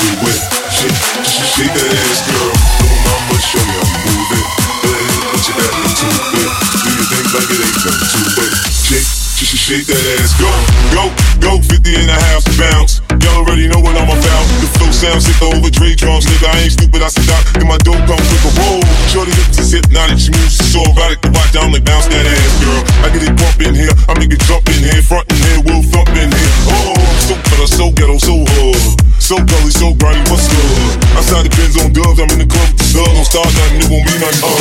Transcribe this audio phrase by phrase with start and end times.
[0.00, 0.16] Shake,
[0.72, 0.96] shake,
[1.44, 2.56] shake that ass, girl.
[3.04, 4.48] Mama, show me how you move it.
[4.80, 5.12] It.
[5.60, 8.48] Do your thing like it ain't nothing to.
[8.80, 9.04] Shake,
[9.60, 10.48] shake, that ass, go,
[10.96, 11.04] go,
[11.44, 11.52] go.
[11.60, 13.04] 50 and a half bounce.
[13.20, 14.44] Y'all already know what I'm about.
[14.64, 16.48] The flow sounds over Dre drums, nigga.
[16.48, 17.44] I ain't stupid, I sit down.
[17.60, 18.80] Then my dope come with a roll.
[19.12, 21.20] Shorty hips is hypnotic, she moves so erotic.
[21.20, 22.80] The watch like bounce that ass, girl.
[23.04, 25.84] I get it bump in here, I make it jump in here, front here, will
[25.92, 26.52] thump in here.
[26.72, 26.96] Oh,
[27.28, 28.49] so better, so ghetto, so.
[29.30, 31.06] So gully, so grimy, what's good?
[31.14, 33.06] Outside the Benz on dubs, I'm in the club with the sub.
[33.14, 34.42] Don't start nothing, it won't mean nothing.
[34.42, 34.58] Uh.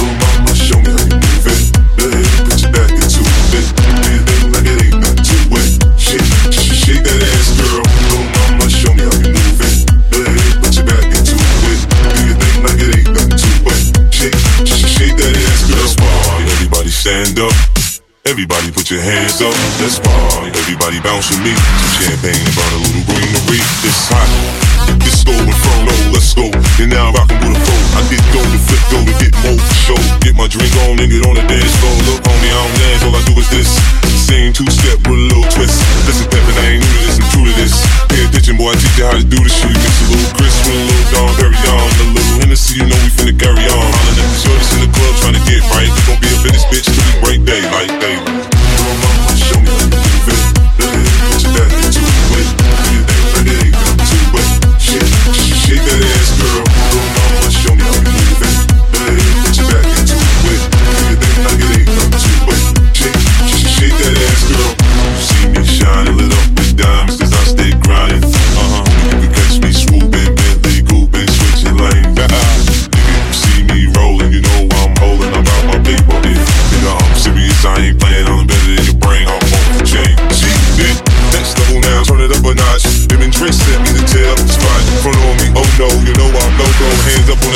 [0.00, 1.60] Little mama, show me how you move it.
[2.00, 3.68] Hey, put your back into it.
[4.08, 5.70] Your thing like it ain't nothing to it.
[6.00, 7.84] Shake, shake, shake that ass, girl.
[7.84, 9.76] Little mama, show me how you move it.
[10.08, 11.80] Hey, put your back into it.
[12.16, 13.82] Do your thing like it ain't nothing to it.
[14.08, 15.84] Shake, shake, shake that ass, girl.
[16.48, 17.71] Everybody stand up.
[18.32, 20.48] Everybody put your hands up, let's party.
[20.56, 21.52] Everybody bounce with me.
[21.52, 23.60] Some champagne and burn a little greenery.
[23.84, 24.24] It's hot.
[25.04, 26.48] Disco inferno, let's go.
[26.80, 27.84] And now I'm rockin' with a foe.
[27.92, 30.00] I get dough to flip dough to get more for show.
[30.24, 31.92] Get my drink on and get on the dance floor.
[32.08, 33.68] Look, homie, I don't dance, all I do is this.
[34.16, 35.84] Same two step with a little twist.
[36.08, 37.84] Listen, Peppin, I ain't new to this, I'm true to this.
[38.08, 39.76] Pay attention, boy, I teach you how to do this shit.
[39.76, 41.84] Mix a little Chris with a little Dom Perignon.
[41.84, 42.21] A little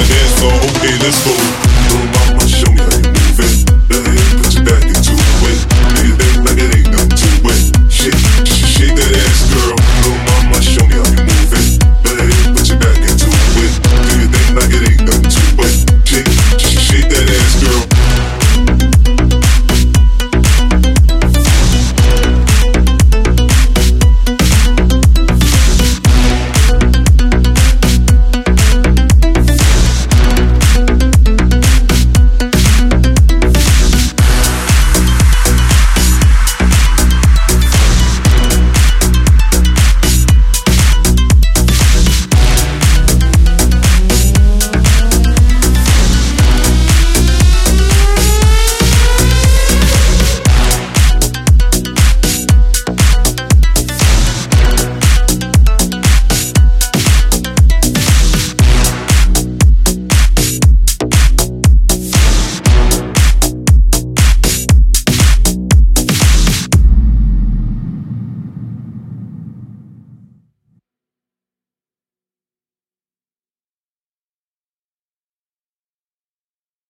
[0.04, 1.32] dance okay, let's go.
[1.88, 2.95] Boom, mama, show me